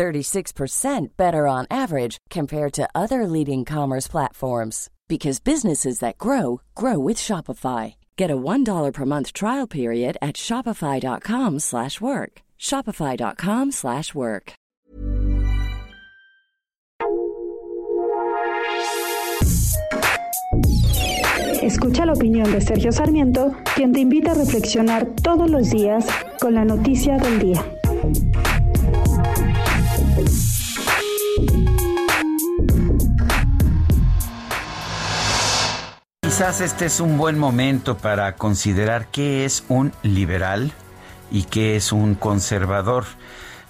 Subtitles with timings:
[0.00, 6.98] 36% better on average compared to other leading commerce platforms because businesses that grow grow
[6.98, 7.94] with Shopify.
[8.16, 12.32] Get a $1 per month trial period at shopify.com/work.
[12.58, 14.52] shopify.com/work.
[21.62, 26.06] Escucha la opinión de Sergio Sarmiento, quien te invita a reflexionar todos los días
[26.40, 27.79] con la noticia del día.
[36.40, 40.72] Quizás este es un buen momento para considerar qué es un liberal
[41.30, 43.04] y qué es un conservador.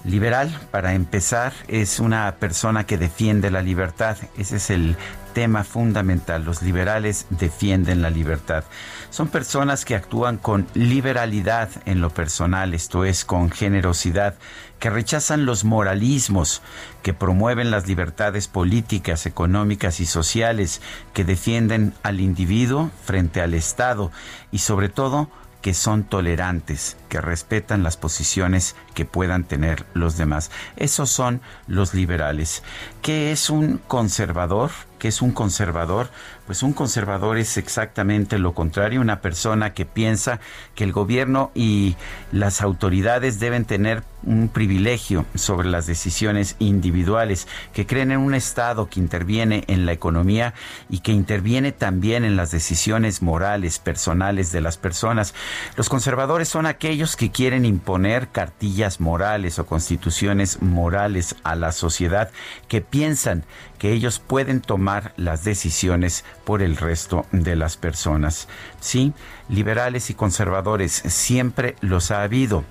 [0.04, 4.18] Liberal, para empezar, es una persona que defiende la libertad.
[4.38, 4.96] Ese es el
[5.33, 6.45] tema fundamental.
[6.45, 8.64] Los liberales defienden la libertad.
[9.11, 14.34] Son personas que actúan con liberalidad en lo personal, esto es, con generosidad,
[14.78, 16.62] que rechazan los moralismos,
[17.03, 20.81] que promueven las libertades políticas, económicas y sociales,
[21.12, 24.11] que defienden al individuo frente al Estado
[24.53, 25.28] y sobre todo
[25.61, 30.50] que son tolerantes, que respetan las posiciones que puedan tener los demás.
[30.77, 32.62] Esos son los liberales.
[33.02, 34.70] ¿Qué es un conservador?
[34.98, 36.11] ¿Qué es un conservador?
[36.47, 40.41] Pues un conservador es exactamente lo contrario, una persona que piensa
[40.75, 41.97] que el gobierno y
[42.33, 48.88] las autoridades deben tener un privilegio sobre las decisiones individuales, que creen en un Estado
[48.88, 50.54] que interviene en la economía
[50.88, 55.34] y que interviene también en las decisiones morales, personales de las personas.
[55.77, 62.30] Los conservadores son aquellos que quieren imponer cartillas morales o constituciones morales a la sociedad,
[62.68, 63.45] que piensan
[63.78, 68.46] que ellos pueden tomar las decisiones por el resto de las personas.
[68.78, 69.14] Sí,
[69.48, 72.64] liberales y conservadores siempre los ha habido,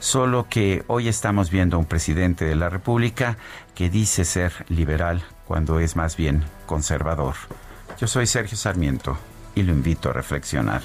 [0.00, 3.36] solo que hoy estamos viendo a un presidente de la República
[3.74, 7.34] que dice ser liberal cuando es más bien conservador.
[7.98, 9.16] Yo soy Sergio Sarmiento
[9.54, 10.82] y lo invito a reflexionar.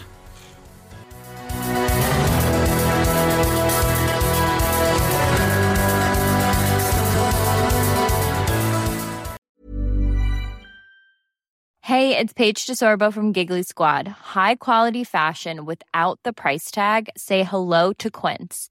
[11.84, 14.08] Hey, it's Paige DeSorbo from Giggly Squad.
[14.08, 17.10] High quality fashion without the price tag.
[17.18, 18.71] Say hello to Quince.